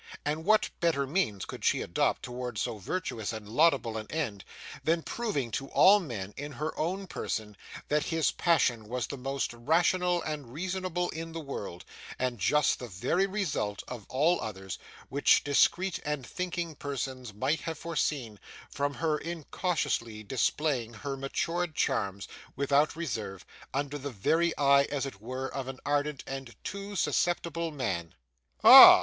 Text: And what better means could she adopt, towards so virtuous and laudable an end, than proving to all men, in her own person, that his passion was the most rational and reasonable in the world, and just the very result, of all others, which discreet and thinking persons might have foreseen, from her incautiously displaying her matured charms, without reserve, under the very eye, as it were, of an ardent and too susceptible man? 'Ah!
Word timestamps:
And 0.25 0.45
what 0.45 0.71
better 0.79 1.05
means 1.05 1.45
could 1.45 1.63
she 1.63 1.83
adopt, 1.83 2.23
towards 2.23 2.59
so 2.61 2.79
virtuous 2.79 3.31
and 3.31 3.47
laudable 3.47 3.97
an 3.97 4.07
end, 4.09 4.43
than 4.83 5.03
proving 5.03 5.51
to 5.51 5.67
all 5.67 5.99
men, 5.99 6.33
in 6.35 6.53
her 6.53 6.75
own 6.75 7.05
person, 7.05 7.55
that 7.87 8.05
his 8.07 8.31
passion 8.31 8.89
was 8.89 9.05
the 9.05 9.15
most 9.15 9.53
rational 9.53 10.19
and 10.23 10.51
reasonable 10.51 11.11
in 11.11 11.33
the 11.33 11.39
world, 11.39 11.85
and 12.17 12.39
just 12.39 12.79
the 12.79 12.87
very 12.87 13.27
result, 13.27 13.83
of 13.87 14.07
all 14.09 14.41
others, 14.41 14.79
which 15.09 15.43
discreet 15.43 15.99
and 16.03 16.25
thinking 16.25 16.73
persons 16.73 17.31
might 17.31 17.61
have 17.61 17.77
foreseen, 17.77 18.39
from 18.71 18.95
her 18.95 19.19
incautiously 19.19 20.23
displaying 20.23 20.95
her 20.95 21.15
matured 21.15 21.75
charms, 21.75 22.27
without 22.55 22.95
reserve, 22.95 23.45
under 23.71 23.99
the 23.99 24.09
very 24.09 24.51
eye, 24.57 24.85
as 24.85 25.05
it 25.05 25.21
were, 25.21 25.47
of 25.53 25.67
an 25.67 25.77
ardent 25.85 26.23
and 26.25 26.55
too 26.63 26.95
susceptible 26.95 27.69
man? 27.69 28.15
'Ah! 28.63 28.99